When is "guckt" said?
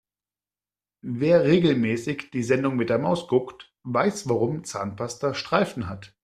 3.27-3.71